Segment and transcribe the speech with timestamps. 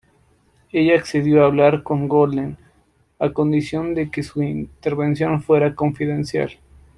[0.71, 2.57] Ella accedió a hablar con Golden
[3.19, 6.57] a condición de que su intervención fuera confidencial.